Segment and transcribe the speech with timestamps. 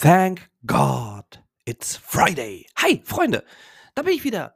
[0.00, 1.24] Thank God
[1.64, 2.66] it's Friday.
[2.76, 3.44] Hi, Freunde,
[3.94, 4.54] da bin ich wieder.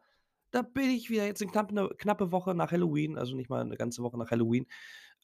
[0.50, 3.64] Da bin ich wieder jetzt 'ne knapp 'ne knappe Woche nach Halloween, also nicht mal
[3.64, 4.66] 'ne ganze Woche nach Halloween.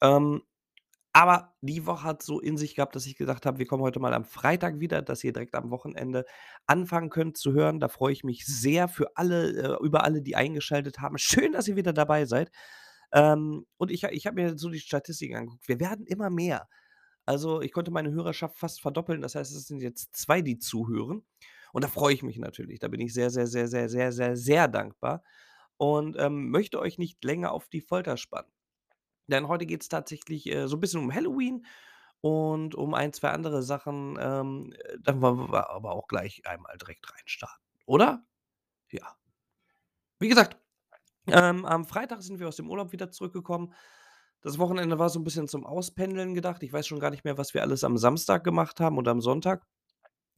[0.02, 0.42] Ähm,
[1.14, 4.00] aber die Woche hat so in sich gehabt, dass ich gedacht habe, wir kommen heute
[4.00, 6.26] mal am Freitag wieder, dass ihr direkt am Wochenende
[6.66, 7.80] anfangen könnt zu hören.
[7.80, 11.18] Da freue ich mich sehr für alle äh, über alle, die eingeschaltet haben.
[11.18, 12.50] Schön, dass ihr wieder dabei seid.
[13.12, 15.68] Ähm, und ich ich habe mir so die Statistiken angeguckt.
[15.68, 16.68] Wir werden immer mehr.
[17.28, 19.20] Also, ich konnte meine Hörerschaft fast verdoppeln.
[19.20, 21.24] Das heißt, es sind jetzt 2, die zuhören.
[21.72, 22.78] Und da freue ich mich natürlich.
[22.78, 25.22] Da bin ich sehr, sehr, sehr, sehr, sehr, sehr, sehr dankbar
[25.76, 28.50] und, ähm, möchte euch nicht länger auf die Folter spannen.
[29.28, 31.66] Denn heute geht's tatsächlich, äh, so 'n bisschen um Halloween
[32.22, 34.18] und um ein, 2 andere Sachen.
[34.20, 38.24] Ähm, äh, dann wollen wir aber auch gleich einmal direkt reinstarten, oder?
[38.92, 39.16] Ja.
[40.20, 40.56] Wie gesagt,
[41.28, 43.74] ähm, am Freitag sind wir aus dem Urlaub wieder zurückgekommen.
[44.44, 46.62] Das Wochenende war so 'n bisschen zum Auspendeln gedacht.
[46.62, 49.20] Ich weiß schon gar nicht mehr, was wir alles am Samstag gemacht haben und am
[49.20, 49.64] Sonntag.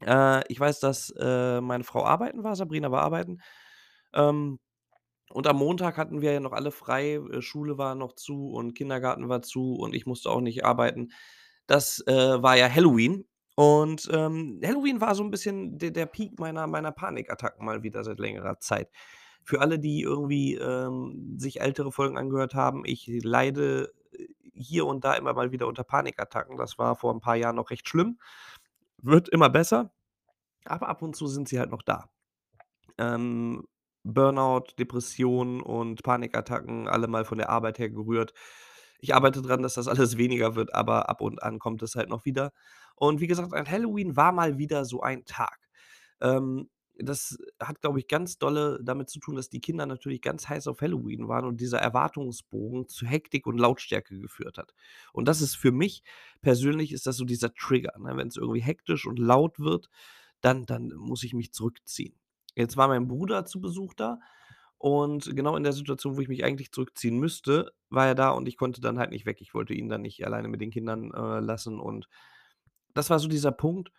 [0.07, 3.41] Äh, ich weiß, dass, äh, meine Frau arbeiten war, Sabrina war arbeiten.
[4.15, 4.61] Ähm,
[5.31, 8.75] und am Montag hatten wir ja noch alle frei, äh, Schule war noch zu und
[8.77, 11.11] Kindergarten war zu und ich musste auch nicht arbeiten.
[11.69, 13.27] Das, äh, war ja Halloween
[13.57, 18.05] und, ähm, Halloween war so 'n bisschen de der Peak meiner meiner Panikattacken mal wieder
[18.05, 18.91] seit längerer Zeit.
[19.49, 25.05] Für alle, die irgendwie, ähm, sich ältere Folgen angehört haben, ich leide, äh, hier und
[25.05, 26.59] da immer mal wieder unter Panikattacken.
[26.59, 28.19] Das war vor 'n paar Jahren noch recht schlimm.
[29.03, 29.93] Wird immer besser,
[30.67, 32.11] aber ab und zu sind sie halt noch da.
[32.99, 33.65] Ähm,
[34.05, 38.33] Burnout, Depressionen und Panikattacken, alle mal von der Arbeit her gerührt.
[39.01, 42.09] Ich arbeite dran, dass das alles weniger wird, aber ab und an kommt es halt
[42.09, 42.53] noch wieder.
[42.97, 45.59] Und wie gesagt, an Halloween war mal wieder so ein Tag.
[46.21, 50.49] Ähm, das hat, glaube ich, ganz dolle damit zu tun, dass die Kinder natürlich ganz
[50.49, 54.75] heiß auf Halloween waren und dieser Erwartungsbogen zu Hektik und Lautstärke geführt hat.
[55.13, 56.03] Und das ist für mich
[56.43, 58.17] persönlich ist das so dieser Trigger, ne?
[58.17, 59.89] Wenn's irgendwie hektisch und laut wird,
[60.41, 62.15] dann dann muss ich mich zurückziehen.
[62.57, 64.19] Jetzt war mein Bruder zu Besuch da
[64.79, 68.49] und genau in der Situation, wo ich mich eigentlich zurückziehen müsste, war er da und
[68.49, 69.41] ich konnte dann halt nicht weg.
[69.41, 72.09] Ich wollte ihn dann nicht alleine mit den Kindern, äh, lassen und
[72.95, 73.93] das war so dieser Punkt,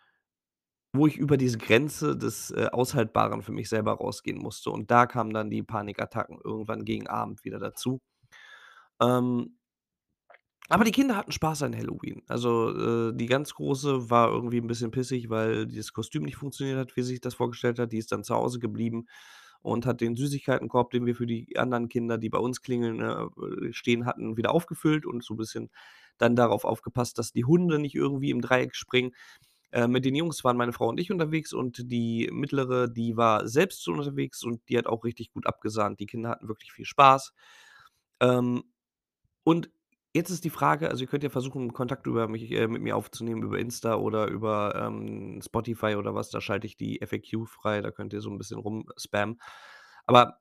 [0.94, 5.06] wo ich über diese Grenze des, äh, Aushaltbaren für mich selber rausgehen musste und da
[5.06, 8.00] kamen dann die Panikattacken irgendwann gegen Abend wieder dazu.
[9.00, 9.54] Ähm
[10.72, 12.22] aber die Kinder hatten Spaß an Halloween.
[12.28, 16.78] Also, äh, die ganz Große war irgendwie 'n bisschen pissig, weil dieses Kostüm nicht funktioniert
[16.78, 17.90] hat, wie sie sich das vorgestellt hat.
[17.92, 19.06] Die ist dann zu Hause geblieben
[19.62, 23.72] und hat den Süßigkeitenkorb, den wir für die anderen Kinder, die bei uns klingeln, äh,
[23.72, 25.70] stehen hatten, wieder aufgefüllt und so 'n bisschen
[26.18, 29.12] dann darauf aufgepasst, dass die Hunde nicht irgendwie im Dreieck springen.
[29.72, 33.82] Mit den Jungs waren meine Frau und ich unterwegs und die Mittlere, die war selbst
[33.84, 36.00] so unterwegs und die hat auch richtig gut abgesahnt.
[36.00, 37.32] Die Kinder hatten wirklich viel Spaß.
[38.20, 38.64] Ähm,
[39.44, 39.70] und
[40.14, 42.96] jetzt ist die Frage also, ihr könnt ja versuchen, Kontakt über mich äh, mit mir
[42.96, 46.30] aufzunehmen über Insta oder über, ähm, Spotify oder was.
[46.30, 49.40] Da schalte ich die FAQ frei, da könnt ihr so 'n bisschen rumspammen.
[50.06, 50.38] Aber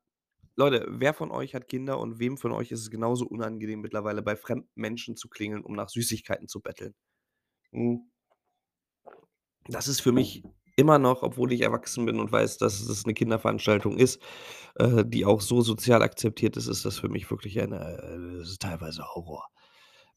[0.57, 4.21] Leute, wer von euch hat Kinder und wem von euch ist es genauso unangenehm, mittlerweile
[4.23, 6.95] bei fremden Menschen zu klingeln, um nach Süßigkeiten zu betteln?
[7.73, 8.09] Hm.
[9.71, 10.43] Das ist für mich
[10.75, 14.19] immer noch, obwohl ich erwachsen bin und weiß, dass es 'ne Kinderveranstaltung ist,
[14.75, 18.49] äh, die auch so sozial akzeptiert ist, ist das für mich wirklich eine äh, das
[18.49, 19.47] ist teilweise Horror.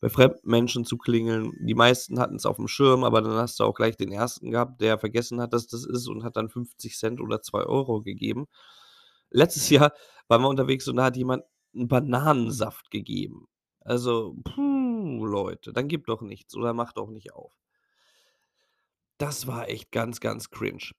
[0.00, 3.74] Bei fremden Menschen zu klingeln, die meisten hatten's aufm Schirm, aber dann hast du auch
[3.74, 4.50] gleich den 1.
[4.52, 8.46] gehabt, der vergessen hat, dass das ist und hat dann 50 oder 2 € gegeben.
[9.30, 9.92] Letztes Jahr
[10.28, 13.48] waren wir unterwegs und da hat jemand 'n Bananensaft gegeben.
[13.82, 17.52] Also, puh, Leute, dann gebt doch nichts oder macht auch nicht auf.
[19.22, 20.90] Das war echt ganz, ganz cringe.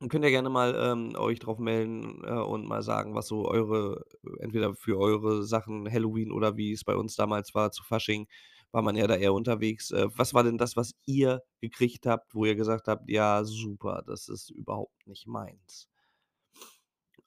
[0.00, 3.48] Ihr könnt ja gerne mal, ähm, euch drauf melden, äh, und mal sagen, was so
[3.48, 4.04] eure
[4.40, 8.28] entweder für eure Sachen Halloween oder wie's bei uns damals war zu Fasching,
[8.72, 9.90] war man ja da eher unterwegs.
[9.92, 14.02] Äh, was war denn das, was ihr gekriegt habt, wo ihr gesagt habt: „Ja, super,
[14.06, 15.86] das ist überhaupt nicht meins?“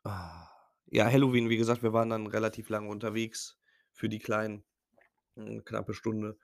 [0.06, 0.50] Ah.
[0.88, 3.57] Ja, Halloween, wie gesagt, wir waren dann relativ lange unterwegs
[3.94, 4.63] für die Kleinen,
[5.35, 6.38] 'ne knappe Stunde.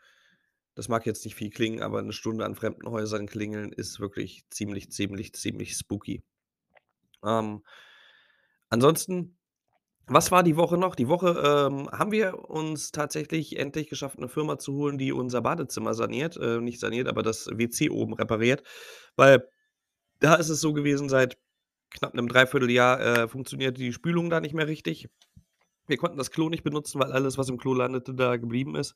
[0.78, 4.45] Das mag jetzt nicht viel klingen, aber 'ne Stunde an fremden Häusern klingeln ist wirklich
[4.50, 6.24] ziemlich, ziemlich, ziemlich spooky.
[7.25, 7.63] Ähm,
[8.69, 9.38] ansonsten,
[10.07, 10.95] was war die Woche noch?
[10.95, 11.30] Die Woche,
[11.69, 16.38] ähm, haben wir uns tatsächlich endlich geschafft, 'ne Firma zu holen, die unser Badezimmer saniert
[16.38, 18.63] äh, nicht saniert, aber das WC oben repariert,
[19.18, 19.48] weil
[20.22, 21.38] da ist es so gewesen, seit
[21.92, 25.10] knapp 'nem 3/4 Jahr, äh, funktioniert die Spülung da nicht mehr richtig.
[25.88, 28.95] Wir konnten das Klo nicht benutzen, weil alles, was im Klo landete, da geblieben ist.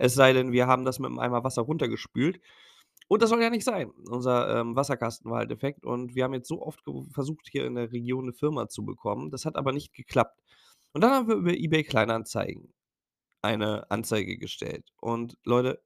[0.00, 2.40] Es sei denn, wir haben das mit'm Eimer Wasser runtergespült.
[3.08, 3.90] Und das soll ja nicht sein.
[4.10, 6.80] Unser, ähm, Wasserkasten war halt defekt und wir haben jetzt so oft
[7.12, 9.30] versucht, hier in der Region 'ne Firma zu bekommen.
[9.30, 10.40] Das hat aber nicht geklappt.
[10.94, 12.72] Und dann haben wir über eBay Kleinanzeigen
[13.42, 14.86] eine Anzeige gestellt.
[15.00, 15.82] Und Leute,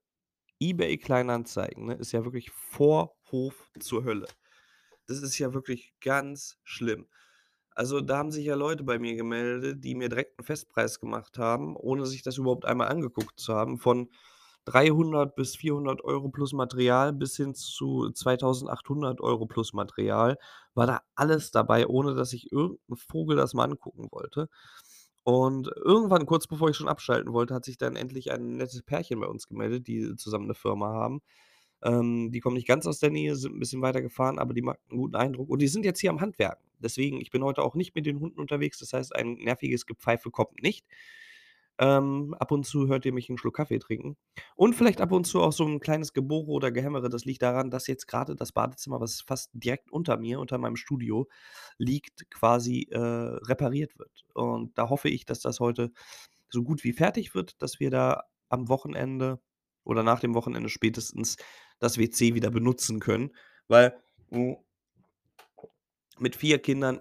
[0.60, 4.28] eBay Kleinanzeigen, ne, ist ja wirklich Vorhof zur Hölle.
[5.08, 7.08] Das ist ja wirklich ganz schlimm.
[7.76, 11.38] Also, da haben sich ja Leute bei mir gemeldet, die mir direkt 'n Festpreis gemacht
[11.38, 14.11] haben, ohne sich das überhaupt einmal angeguckt zu haben, von
[14.65, 20.38] 300 bis 400 € plus Material bis hin zu 2.800 € plus Material,
[20.75, 24.49] war da alles dabei, ohne dass sich irgend Vogel das mal angucken wollte.
[25.25, 29.19] Und irgendwann, kurz bevor ich schon abschalten wollte, hat sich dann endlich ein nettes Pärchen
[29.20, 31.23] bei uns gemeldet, die zusammen 'ne Firma haben.
[31.84, 34.62] Ähm, die kommen nicht ganz aus der Nähe, sind 'n bisschen weiter gefahren, aber die
[34.62, 36.64] machten 'n guten Eindruck und die sind jetzt hier am Handwerken.
[36.81, 40.31] Deswegen, ich bin heute auch nicht mit den Hunden unterwegs, das heißt, ein nerviges Gepfeife
[40.31, 40.84] kommt nicht.
[41.81, 44.16] Ähm, ab und zu hört ihr mich 'n Schluck Kaffee trinken
[44.56, 47.08] und vielleicht ab und zu auch so 'n kleines Gebohre oder Gehämmere.
[47.10, 50.76] Das liegt daran, dass jetzt grade das Badezimmer, was fast direkt unter mir, unter meinem
[50.76, 51.28] Studio
[51.78, 54.25] liegt, quasi, äh, repariert wird.
[54.34, 55.92] Und da hoffe ich, dass das heute
[56.50, 59.40] so gut wie fertig wird, dass wir da am Wochenende
[59.84, 61.36] oder nach dem Wochenende spätestens
[61.81, 63.32] das WC wieder benutzen können,
[63.69, 63.97] weil,
[64.31, 64.56] hm
[66.19, 67.00] mit 4 Kindern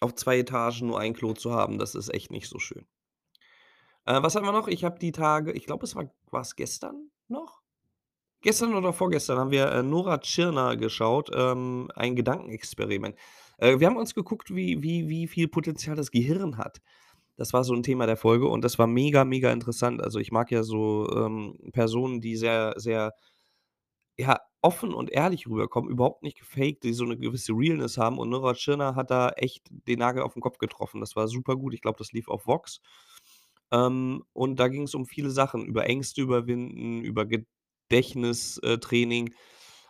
[0.00, 2.86] auf 2 Etagen nur ein Klo zu haben, das ist echt nicht so schön.
[4.06, 4.68] Äh, was haben wir noch?
[4.68, 7.60] Ich habe die Tage ich glaube, es war war's gestern noch?
[8.42, 13.16] Gestern oder vorgestern haben wir, äh, Nora Tschirner geschaut, ähm, ein Gedankenexperiment.
[13.58, 16.80] Äh, wir haben uns geguckt, wie wie wie viel Potenzial das Gehirn hat.
[17.36, 20.02] Das war so 'n Thema der Folge und das war mega, mega interessant.
[20.02, 23.14] Also, ich mag ja so, ähm, Personen, die sehr, sehr
[24.18, 28.30] ja, offen und ehrlich rüberkommen, überhaupt nicht gefakt, die so 'ne gewisse Realness haben und
[28.30, 31.00] Nora Tschirner hat da echt den Nagel auf 'n Kopf getroffen.
[31.00, 31.74] Das war supergut.
[31.74, 32.80] Ich glaube, das lief auf Vox.
[33.72, 38.78] Ähm, und da ging's um viele Sachen, über Ängste überwinden, über Gedächtnis äh.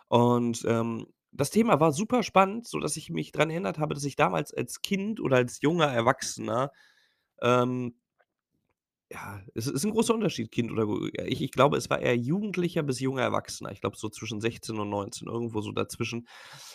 [0.09, 4.15] Und, ähm, das Thema war super spannend, sodass ich mich dran erinnert habe, dass ich
[4.17, 6.71] damals als Kind oder als junger Erwachsener,
[7.43, 7.95] ähm
[9.11, 10.87] ja, es ist 'n großer Unterschied, Kind oder
[11.27, 13.71] ich ich glaube, es war eher Jugendlicher bis junger Erwachsener.
[13.71, 16.27] Ich glaube, so zwischen 16 und 19, irgendwo so dazwischen,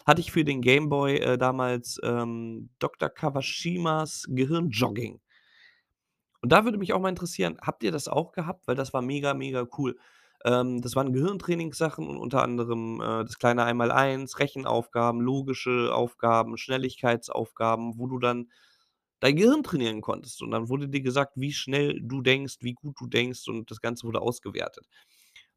[0.06, 5.20] hatte ich für den Game Boy, äh, damals, ähm, Doktor Kawashimas Gehirnjogging.
[6.42, 8.66] Und da würde mich auch mal interessieren, habt ihr das auch gehabt?
[8.68, 9.96] Weil das war mega, mega cool.
[10.44, 17.98] Ähm, das waren Gehirntrainingssachen und unter anderem, äh, das kleine Einmaleins, Rechenaufgaben, logische Aufgaben, Schnelligkeitsaufgaben,
[17.98, 18.50] wo du dann
[19.20, 20.42] dein Gehirn trainieren konntest.
[20.42, 23.80] Und dann wurde dir gesagt, wie schnell du denkst, wie gut du denkst und das
[23.80, 24.86] Ganze wurde ausgewertet.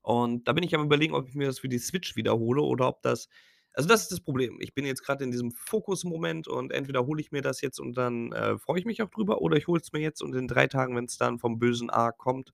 [0.01, 2.61] Und da bin ich am Überlegen, ob ich mir das für die Switch wieder hole
[2.61, 3.27] oder ob das
[3.73, 4.57] also, das ist das Problem.
[4.59, 7.95] Ich bin jetzt grad in diesem Fokusmoment und entweder hole ich mir das jetzt und
[7.95, 10.49] dann, äh, freue ich mich auch drüber oder ich hole es mir jetzt und in
[10.49, 12.51] 3 Tagen, wenn's dann vom bösen A kommt,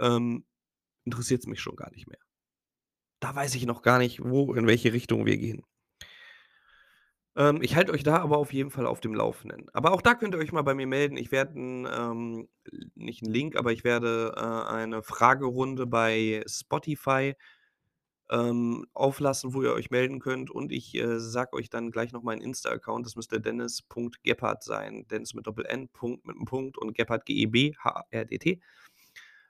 [0.00, 0.44] ähm,
[1.04, 2.18] interessiert's mich schon gar nicht mehr.
[3.20, 5.64] Da weiß ich noch gar nicht, wo in welche Richtung wir gehen.
[7.36, 9.66] Ähm, ich halte euch da aber auf jeden Fall auf dem Laufenden.
[9.72, 11.16] Aber auch da könnt ihr euch mal bei mir melden.
[11.16, 12.48] Ich werde ähm
[12.94, 14.40] nicht 'n Link, aber ich werde, äh,
[14.72, 17.34] eine Fragerunde bei Spotify,
[18.30, 22.22] ähm, auflassen, wo ihr euch melden könnt und ich, äh, sage euch dann gleich noch
[22.24, 23.06] meinen Insta-Account.
[23.06, 25.06] Das müsste Dennis.Gebhardt sein.
[25.10, 28.60] Dennis mit Doppel-N, Punkt mit 'nem Punkt und Gebhardt G-E-B-H-A-R-D-T.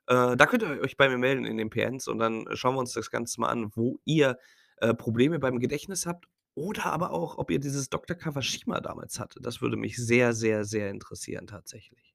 [0.08, 2.80] Äh, da könnt ihr euch bei mir melden in den PNs und dann schauen wir
[2.80, 4.38] uns das Ganze mal an, wo ihr,
[4.78, 9.44] äh, Probleme beim Gedächtnis habt oder aber auch, ob ihr dieses Doktor Kawashima damals hattet.
[9.46, 12.12] Das würde mich sehr, sehr, sehr interessieren tatsächlich.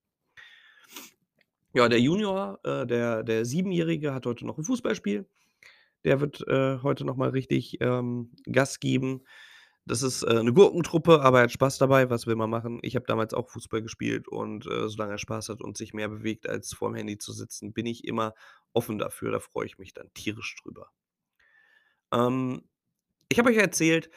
[1.73, 5.25] Ja, der Junior, äh, der der Siebenjährige hat heute noch 'n Fußballspiel.
[6.05, 9.23] Der wird, äh, heute noch mal richtig, ähm, Gas geben.
[9.85, 12.09] Das ist, äh, 'ne Gurkentruppe, aber er hat Spaß dabei.
[12.09, 12.79] Was will man machen?
[12.83, 16.09] Ich habe damals auch Fußball gespielt und, äh, solange er Spaß hat und sich mehr
[16.09, 18.33] bewegt, als vorm Handy zu sitzen, bin ich immer
[18.73, 19.31] offen dafür.
[19.31, 20.91] Da freue ich mich dann tierisch drüber.
[22.13, 22.61] Ähm,
[23.29, 24.09] ich habe euch erzählt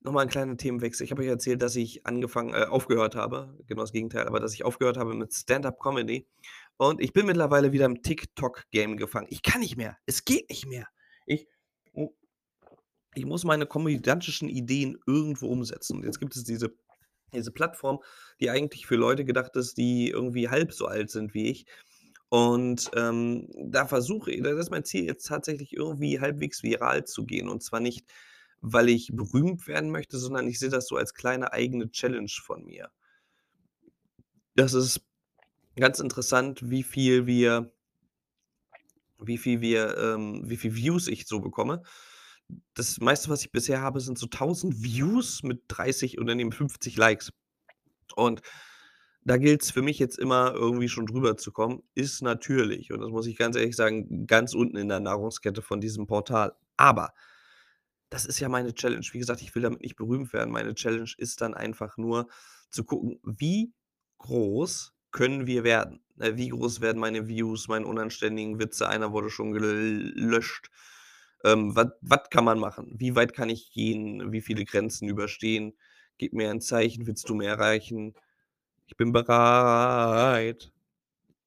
[0.00, 1.04] noch mal 'n kleiner Themenwechsel.
[1.04, 4.54] Ich habe euch erzählt, dass ich angefangen äh, aufgehört habe, genau das Gegenteil, aber dass
[4.54, 6.28] ich aufgehört habe mit Stand-up-Comedy
[6.76, 9.26] und ich bin mittlerweile wieder im TikTok-Game gefangen.
[9.30, 9.98] Ich kann nicht mehr.
[10.06, 10.86] Es geht nicht mehr.
[11.26, 11.48] Ich
[13.14, 15.96] ich muss meine komödiantischen Ideen irgendwo umsetzen.
[15.98, 16.76] Und jetzt gibt es diese
[17.34, 17.98] diese Plattform,
[18.40, 21.66] die eigentlich für Leute gedacht ist, die irgendwie halb so alt sind wie ich.
[22.28, 27.24] Und, ähm, da versuche i da ist mein Ziel jetzt tatsächlich irgendwie halbwegs viral zu
[27.24, 27.48] gehen.
[27.48, 28.06] Und zwar nicht,
[28.60, 32.64] weil ich berühmt werden möchte, sondern ich sehe das so als kleine eigene Challenge von
[32.64, 32.90] mir.
[34.56, 35.02] Das ist
[35.76, 37.72] ganz interessant, wie viel wir
[39.20, 41.82] wie viel wir, ähm wie viel Views ich so bekomme.
[42.74, 46.96] Das meiste, was ich bisher habe, sind so 1.000 Views mit 30 oder ne, 50
[46.96, 47.32] Likes.
[48.16, 48.42] Und
[49.26, 53.10] da gilt's für mich jetzt immer irgendwie schon drüber zu kommen, ist natürlich, und das
[53.10, 56.54] muss ich ganz ehrlich sagen, ganz unten in der Nahrungskette von diesem Portal.
[56.76, 57.12] Aber
[58.10, 59.04] das ist ja meine Challenge.
[59.12, 60.52] Wie gesagt, ich will damit nicht berühmt werden.
[60.52, 62.28] Meine Challenge ist dann einfach nur
[62.70, 63.72] zu gucken, wie
[64.18, 66.00] groß können wir werden?
[66.16, 68.88] Ne, wie groß werden meine Views, meine unanständigen Witze?
[68.88, 70.70] Einer wurde schon gelöscht.
[71.44, 72.94] Ähm, was was kann man machen?
[72.98, 74.32] Wie weit kann ich gehen?
[74.32, 75.74] Wie viele Grenzen überstehen?
[76.18, 78.14] Gib mir ein Zeichen, willst du mehr erreichen?
[78.88, 80.72] Ich bin bereit.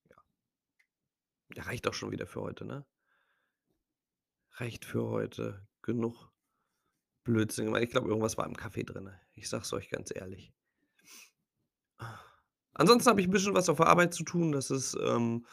[0.10, 0.22] Ja.
[1.58, 2.86] Reicht auch schon wieder für heute, ne?
[4.58, 5.62] Reicht für heute.
[5.82, 6.32] Genug
[7.24, 7.84] Blödsinn gemacht.
[7.84, 9.20] Ich glaube, irgendwas war im Kaffee drinne.
[9.34, 10.52] Ich sage es euch ganz ehrlich.
[12.76, 14.52] Ansonsten habe ich 'n bisschen was auf der Arbeit zu tun.
[14.52, 15.46] Das ist, ähm,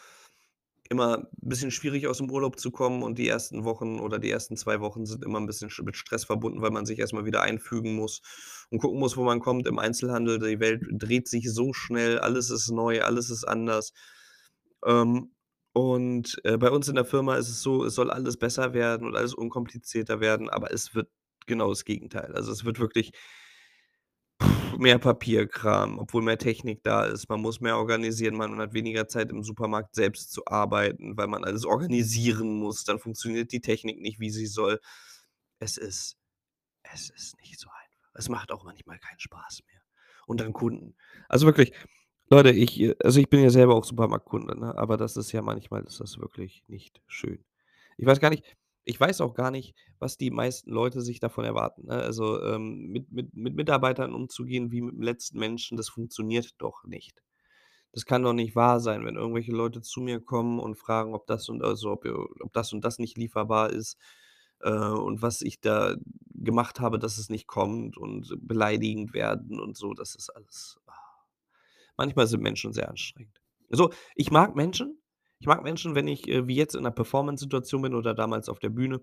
[0.90, 4.57] immer 'n bisschen schwierig, aus'm Urlaub zu kommen und die ersten Wochen oder die ersten
[4.57, 7.25] 2 Wochen sind immer 'n bisschen sch mit Stress verbunden, weil man sich erst mal
[7.26, 8.23] wieder einfügen muss
[8.71, 10.38] und gucken muss, wo man kommt im Einzelhandel.
[10.38, 13.93] Die Welt dreht sich so schnell, alles ist neu, alles ist anders.
[14.87, 15.33] Ähm,
[15.75, 19.07] und, äh, bei uns in der Firma ist es so, es soll alles besser werden
[19.09, 21.09] und alles unkomplizierter werden, aber es wird
[21.47, 22.35] genau das Gegenteil.
[22.35, 23.12] Also, es wird wirklich
[24.78, 27.28] mehr Papierkram, obwohl mehr Technik da ist.
[27.28, 31.45] Man muss mehr organisieren, man hat weniger Zeit, im Supermarkt selbst zu arbeiten, weil man
[31.45, 32.85] alles organisieren muss.
[32.85, 34.80] Dann funktioniert die Technik nicht, wie sie soll.
[35.61, 36.16] Es ist
[36.92, 38.11] es ist nicht so einfach.
[38.14, 39.80] Es macht auch manchmal keinen Spaß mehr.
[40.26, 40.97] Und dann Kunden.
[41.28, 41.73] Also, wirklich,
[42.30, 45.85] Leute, ich also, ich bin ja selber auch Supermarktkunde, ne, aber das ist ja manchmal
[45.85, 47.45] ist das wirklich nicht schön.
[47.99, 48.56] Ich weiß gar nicht
[48.87, 51.95] ich weiß auch gar nicht, was die meisten Leute sich davon erwarten, ne?
[51.97, 57.23] Also, ähm, mit mit mit Mitarbeitern umzugehen wie mit'm letzten Menschen, das funktioniert doch nicht.
[57.93, 61.26] Das kann doch nicht wahr sein, wenn irgendwelche Leute zu mir kommen und fragen, ob
[61.28, 63.99] das und also, ob, äh ob das und das nicht lieferbar ist,
[64.61, 65.97] äh, und was ich da
[66.35, 69.95] gemacht habe, dass es nicht kommt und beleidigend werden und so.
[69.95, 70.93] Das ist alles ah.
[71.99, 73.40] Manchmal sind Menschen sehr anstrengend.
[73.71, 74.99] Also, ich mag Menschen.
[75.40, 78.59] Ich mag Menschen, wenn ich, äh, wie jetzt in 'ner Performance-Situation bin oder damals auf
[78.59, 79.02] der Bühne,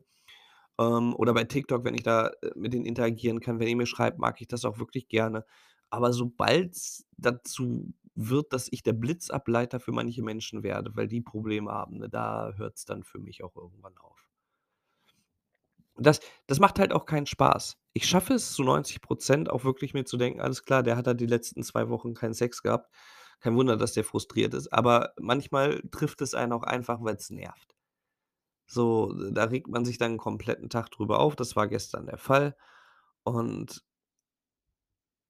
[0.80, 3.60] ähm, oder bei TikTok, wenn ich da, äh, mit denen interagieren kann.
[3.60, 5.46] Wenn ihr mir schreibt, mag ich das auch wirklich gerne.
[5.92, 11.72] Aber sobald's dazu wird, dass ich der Blitzableiter für manche Menschen werde, weil die Probleme
[11.72, 14.28] haben, ne, da hört's dann für mich auch irgendwann auf.
[15.98, 17.78] Das das macht halt auch keinen Spaß.
[17.94, 21.06] Ich schaffe es zu 90 % auch wirklich mir zu denken: „Alles klar, der hat
[21.08, 22.92] da die letzten 2 Wochen keinen Sex gehabt.
[23.44, 27.76] Kein Wunder, dass der frustriert ist.“ Aber manchmal trifft es einen auch einfach, weil's nervt.
[28.68, 31.36] So, da regt man sich dann 'n kompletten Tag drüber auf.
[31.36, 32.56] Das war gestern der Fall.
[33.24, 33.84] Und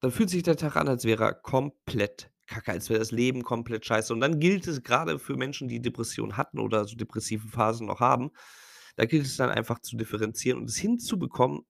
[0.02, 3.44] dann fühlt sich der Tag an, als wäre er komplett Kacke, als wäre das Leben
[3.44, 4.14] komplett scheiße.
[4.14, 8.00] Und dann gilt es grade für Menschen, die Depressionen hatten oder so depressive Phasen noch
[8.00, 8.32] haben
[8.96, 11.62] da gilt es dann einfach zu differenzieren und es hinzubekommen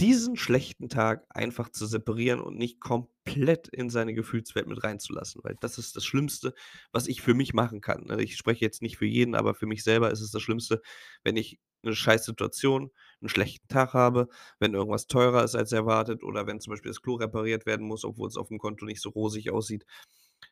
[0.00, 5.56] diesen schlechten Tag einfach zu separieren und nicht komplett in seine Gefühlswelt mit reinzulassen, weil
[5.60, 6.54] das ist das Schlimmste,
[6.92, 8.22] was ich für mich machen kann, ne?
[8.22, 10.82] Ich spreche jetzt nicht für jeden, aber für mich selber ist es das Schlimmste,
[11.24, 12.90] wenn ich 'ne Scheißsituation,
[13.22, 14.28] 'n schlechten Tag habe,
[14.58, 18.04] wenn irgendwas teurer ist als erwartet oder wenn zum Beispiel das Klo repariert werden muss,
[18.04, 19.84] obwohl's auf'm Konto nicht so rosig aussieht.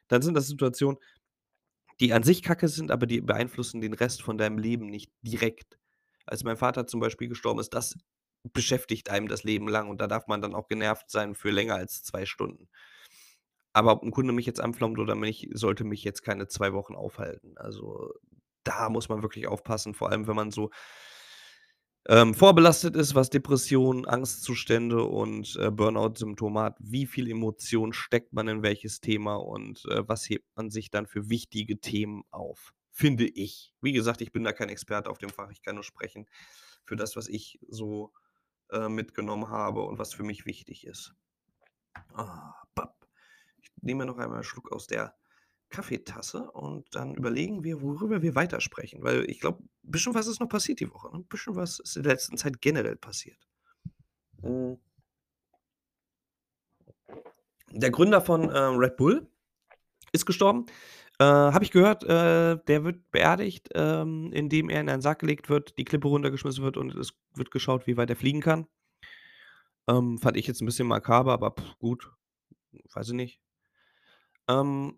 [0.09, 0.99] Dann sind das Situationen,
[2.01, 5.79] die an sich Kacke sind, aber die beeinflussen den Rest von deinem Leben nicht direkt.
[6.27, 7.97] Als mein Vater zum Beispiel gestorben ist, das
[8.45, 11.75] beschäftigt einem das Leben lang und da darf man dann auch genervt sein für länger
[11.77, 12.69] als 2 Stunden.
[13.75, 16.95] Aber ob 'n Kunde mich jetzt anflaumt oder nicht, sollte mich jetzt keine 2 Wochen
[16.97, 17.53] aufhalten.
[17.57, 18.13] Also,
[18.65, 20.71] da muss man wirklich aufpassen, vor allem, wenn man so
[22.09, 26.77] ähm, vorbelastet ist, was Depressionen, Angstzustände und, äh, Burnout-Symptome hat.
[26.81, 31.07] Wie viel Emotion steckt man in welches Thema und, äh, was hebt man sich dann
[31.07, 33.75] für wichtige Themen auf, finde ich.
[33.83, 35.51] Wie gesagt, ich bin da kein Experte auf dem Fach.
[35.51, 36.27] Ich kann nur sprechen
[36.87, 38.13] für das, was ich so,
[38.73, 41.15] äh, mitgenommen habe und was für mich wichtig ist.
[42.15, 42.55] Ah.
[43.63, 45.15] Ich nehme noch einmal 'n Schluck aus der
[45.71, 50.49] Kaffeetasse und dann überlegen wir, worüber wir weitersprechen, weil ich glaube, bisschen was ist noch
[50.49, 51.25] passiert die Woche, ne?
[51.29, 53.39] Bisschen was ist in der letzten Zeit generell passiert.
[54.43, 54.79] Hm.
[57.73, 59.31] Der Gründer von, ähm, Red Bull
[60.13, 60.67] ist gestorben.
[61.21, 65.51] Äh, habe ich gehört, äh, der wird beerdigt, ähm, indem er in einen Sarg gelegt
[65.51, 68.67] wird, die Klippe runtergeschmissen wird und es wird geschaut, wie weit er fliegen kann.
[69.89, 72.11] Ähm, fand ich jetzt 'n bisschen makaber, aber gut,
[72.95, 73.37] weiß ich nicht.
[74.49, 74.97] Ähm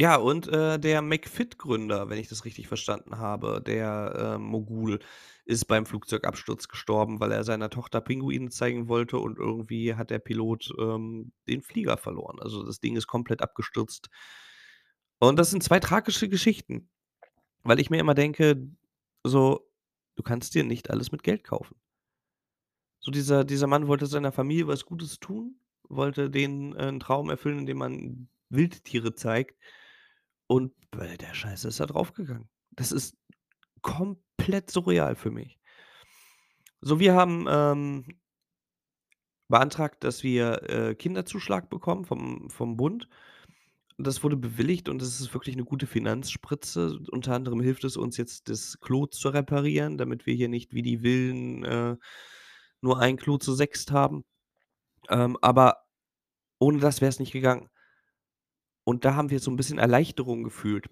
[0.00, 5.00] Ja, und, äh, der McFit-Gründer, wenn ich das richtig verstanden habe, der, äh, Mogul,
[5.44, 10.20] ist beim Flugzeugabsturz gestorben, weil er seiner Tochter Pinguine zeigen wollte und irgendwie hat der
[10.20, 12.38] Pilot, ähm, den Flieger verloren.
[12.40, 14.08] Also, das Ding ist komplett abgestürzt.
[15.22, 16.88] Und das sind 2 tragische Geschichten,
[17.64, 18.68] weil ich mir immer denke,
[19.24, 19.68] so:
[20.16, 21.76] „Du kannst dir nicht alles mit Geld kaufen.“
[23.02, 27.30] So dieser dieser Mann wollte seiner Familie was Gutes tun, wollte denen, äh, 'n Traum
[27.30, 29.54] erfüllen, indem man Wildtiere zeigt
[30.48, 32.48] und bei der Scheiße ist er draufgegangen.
[32.72, 33.16] Das ist
[33.82, 35.56] komplett surreal für mich.
[36.82, 38.18] So, wir haben, ähm
[39.50, 43.08] beantragt, dass wir, äh, Kinderzuschlag bekommen vom vom Bund.
[43.98, 46.98] Das wurde bewilligt und das ist wirklich 'ne gute Finanzspritze.
[47.10, 50.82] Unter anderem hilft es uns jetzt, das Klo zu reparieren, damit wir hier nicht wie
[50.82, 51.96] die Wilden, äh,
[52.82, 54.24] nur ein Klo zu sechst haben.
[55.10, 55.86] Ähm, aber
[56.60, 57.68] ohne das wäre es nicht gegangen.
[58.88, 60.86] Und da haben wir so 'n bisschen Erleichterung gefühlt.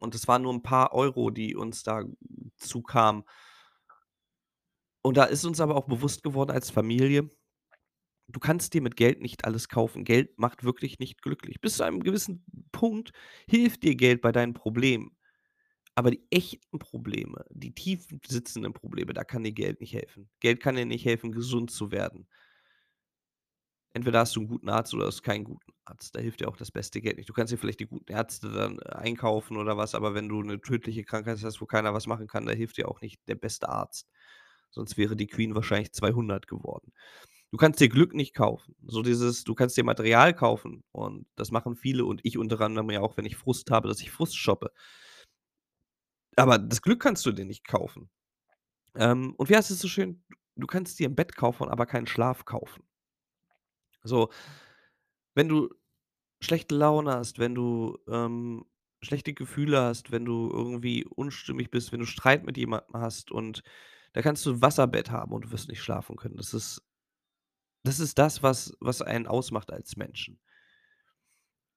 [0.00, 2.04] Und das waren nur 'n paar Euro, die uns da
[2.58, 3.24] zukamen.
[5.06, 7.28] Und da ist uns aber auch bewusst geworden als Familie
[8.28, 10.04] du kannst dir mit Geld nicht alles kaufen.
[10.04, 11.60] Geld macht wirklich nicht glücklich.
[11.60, 13.12] Bis zu einem gewissen Punkt
[13.48, 15.16] hilft dir Geld bei deinen Problemen.
[15.96, 20.30] Aber die echten Probleme, die tief sitzenden Probleme, da kann dir Geld nicht helfen.
[20.40, 22.28] Geld kann dir nicht helfen, gesund zu werden.
[23.96, 26.16] Entweder hast du 'n guten Arzt oder hast keinen guten Arzt.
[26.16, 27.28] Da hilft dir auch das beste Geld nicht.
[27.28, 30.60] Du kannst dir vielleicht die guten Ärzte dann einkaufen oder was, aber wenn du 'ne
[30.60, 33.68] tödliche Krankheit hast, wo keiner was machen kann, da hilft dir auch nicht der beste
[33.68, 34.08] Arzt.
[34.70, 36.92] Sonst wäre die Queen wahrscheinlich 200 geworden.
[37.52, 38.74] Du kannst dir Glück nicht kaufen.
[38.86, 42.90] So dieses du kannst dir Material kaufen und das machen viele und ich unter anderem
[42.90, 44.70] ja auch, wenn ich Frust habe, dass ich Frust shoppe.
[46.38, 48.10] Aber das Glück kannst du dir nicht kaufen.
[48.96, 50.24] Ähm, und wie heißt es so schön?
[50.56, 52.82] Du kannst dir 'n Bett kaufen, aber keinen Schlaf kaufen.
[54.04, 54.28] So
[55.36, 55.70] wenn du
[56.42, 58.66] schlechte Laune hast, wenn du, ähm,
[59.02, 63.62] schlechte Gefühle hast, wenn du irgendwie unstimmig bist, wenn du Streit mit jemandem hast und
[64.14, 66.36] da kannst du 'n Wasserbett haben und du wirst nicht schlafen können.
[66.36, 66.80] Das ist
[67.86, 70.38] das ist das, was was einen ausmacht als Menschen.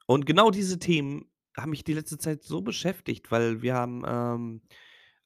[0.10, 4.62] Und genau diese Themen haben mich die letzte Zeit so beschäftigt, weil wir haben, ähm,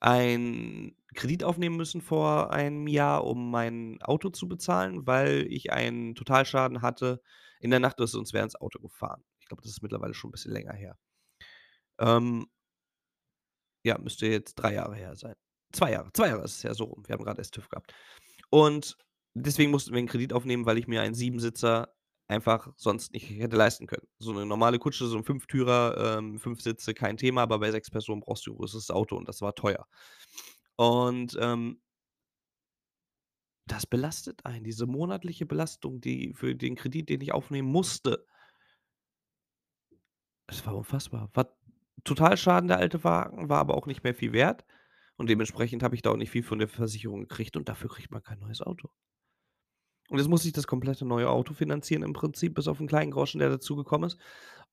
[0.01, 6.15] einen Kredit aufnehmen müssen vor einem Jahr, um mein Auto zu bezahlen, weil ich einen
[6.15, 7.21] Totalschaden hatte.
[7.61, 9.23] In der Nacht ist uns wer ins Auto gefahren.
[9.39, 10.97] Ich glaube, das ist mittlerweile schon 'n bisschen länger her.
[11.99, 12.45] Ähm
[13.85, 15.35] ja, müsste jetzt 3 Jahre her sein.
[15.73, 17.03] 2 Jahre, 2 Jahre ist es her, so rum.
[17.07, 17.93] Wir haben grad erst TÜV gehabt.
[18.49, 18.97] Und
[19.35, 21.93] deswegen mussten wir 'n Kredit aufnehmen, weil ich mir einen Siebensitzer
[22.31, 24.07] einfach sonst nicht hätte leisten können.
[24.19, 27.91] So 'ne normale Kutsche, so 'n Fünftürer, ähm, 5 Sitze, kein Thema, aber bei 6
[27.91, 29.87] Personen brauchst du 'n größeres Auto und das war teuer.
[30.77, 31.79] Und, ähm
[33.67, 38.25] das belastet einen, diese monatliche Belastung, die für den Kredit, den ich aufnehmen musste.
[40.49, 41.29] Es war unfassbar.
[41.33, 41.55] War
[42.03, 44.65] Totalschaden, der alte Wagen, war aber auch nicht mehr viel wert
[45.17, 48.11] und dementsprechend habe ich da auch nicht viel von der Versicherung gekriegt und dafür kriegt
[48.11, 48.91] man kein neues Auto.
[50.11, 53.11] Und jetzt musste ich das komplette neue Auto finanzieren im Prinzip, bis auf 'n kleinen
[53.11, 54.17] Groschen, der dazugekommen ist.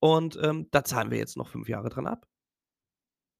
[0.00, 2.26] Und, ähm, da zahlen wir jetzt noch 5 Jahre dran ab.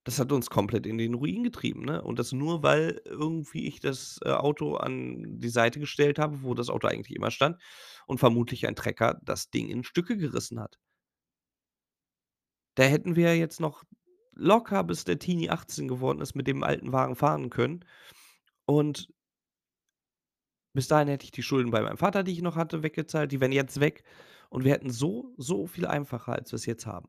[0.06, 2.02] Das hat uns komplett in den Ruin getrieben, ne?
[2.02, 6.54] Und das nur, weil irgendwie ich das, äh, Auto an die Seite gestellt habe, wo
[6.54, 7.60] das Auto eigentlich immer stand
[8.06, 10.76] und vermutlich ein Trecker das Ding in Stücke gerissen hat.
[12.76, 13.84] Da hätten wir jetzt noch
[14.34, 17.84] locker, bis der Teenie 18 geworden ist, mit dem alten Wagen fahren können.
[18.66, 19.08] Und
[20.78, 23.32] bis dahin hätte ich die Schulden bei meinem Vater, die ich noch hatte, weggezahlt.
[23.32, 24.04] Die wären jetzt weg
[24.50, 27.08] und wir hätten so, so viel einfacher, als wir's jetzt haben.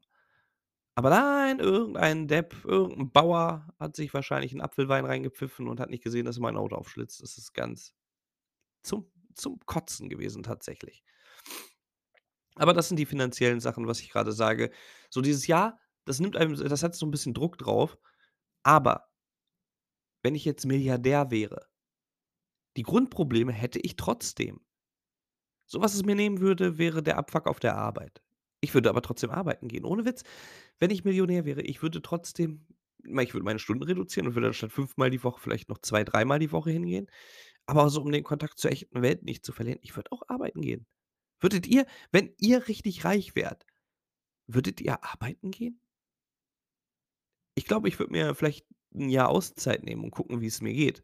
[0.96, 5.90] Aber nein, irgendein Depp, irgend 'n Bauer hat sich wahrscheinlich 'n Apfelwein reingepfiffen und hat
[5.92, 7.22] nicht gesehen, dass mein Auto aufschlitzt.
[7.24, 7.94] Das ist ganz
[8.84, 11.02] zum zum Kotzen gewesen tatsächlich.
[12.56, 14.72] Aber das sind die finanziellen Sachen, was ich grade sage.
[15.10, 17.98] So dieses Jahr, das nimmt einem das setzt so 'n bisschen Druck drauf,
[18.64, 19.08] aber
[20.26, 21.66] wenn ich jetzt Milliardär wäre
[22.78, 24.62] die Grundprobleme hätte ich trotzdem.
[25.68, 28.22] So, was es mir nehmen würde, wäre der Abfuck auf der Arbeit.
[28.62, 29.86] Ich würde aber trotzdem arbeiten gehen.
[29.86, 30.24] Ohne Witz,
[30.80, 32.66] wenn ich Millionär wäre, ich würde trotzdem
[33.04, 36.40] ich würde meine Stunden reduzieren und würde anstatt fünfmal die Woche vielleicht noch zwei dreimal
[36.40, 37.08] die Woche hingehen.
[37.68, 40.62] Aber so, um den Kontakt zur echten Welt nicht zu verlieren, ich würde auch arbeiten
[40.62, 40.88] gehen.
[41.42, 43.66] Würdet ihr wenn ihr richtig reich wärt,
[44.48, 45.80] würdet ihr arbeiten gehen?
[47.56, 51.04] Ich glaube, ich würde mir vielleicht 'n Jahr Auszeit nehmen und gucken, wie's mir geht.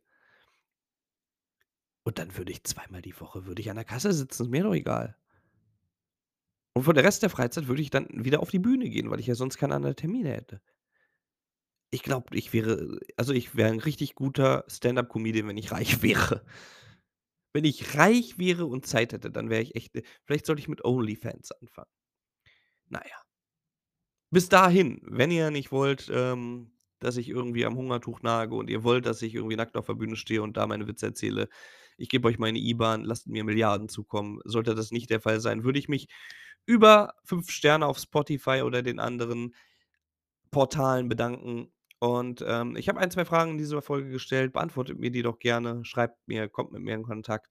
[2.08, 4.62] Und dann würde ich zweimal die Woche würde ich an der Kasse sitzen, ist mir
[4.64, 5.16] doch egal.
[6.78, 9.20] Und für der Rest der Freizeit würde ich dann wieder auf die Bühne gehen, weil
[9.22, 10.60] ich ja sonst keine anderen Termine hätte.
[11.94, 16.44] Ich glaube, ich wäre also, ich wäre 'n richtig guter Stand-up-Comedian, wenn ich reich wäre.
[17.54, 19.94] Wenn ich reich wäre und Zeit hätte, dann wäre ich echt
[20.26, 21.88] vielleicht sollte ich mit OnlyFans anfangen.
[22.90, 23.26] Na ja.
[24.32, 28.84] Bis dahin, wenn ihr nicht wollt, ähm, dass ich irgendwie am Hungertuch nage und ihr
[28.84, 31.50] wollt, dass ich irgendwie nackt auf der Bühne stehe und da meine Witze erzähle,
[31.98, 34.40] ich gebe euch meine IBAN, lasst mir Milliarden zukommen.
[34.46, 36.08] Sollte das nicht der Fall sein, würde ich mich
[36.66, 39.54] über 5 Sterne auf Spotify oder den anderen
[40.52, 41.72] Portalen bedanken.
[42.00, 44.54] Und, ähm, ich habe 1, 2 Fragen in dieser Folge gestellt.
[44.54, 45.84] Beantwortet mir die doch gerne.
[45.86, 47.50] Schreibt mir, kommt mit mir in Kontakt.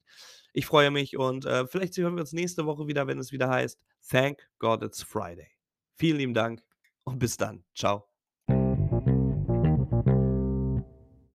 [0.53, 3.49] Ich freue mich und, äh, vielleicht hören wir uns nächste Woche wieder, wenn es wieder
[3.49, 3.79] heißt:
[4.09, 5.49] „Thank God it's Friday.“
[5.97, 6.61] Vielen lieben Dank
[7.03, 7.63] und bis dann.
[7.73, 8.14] Tschau.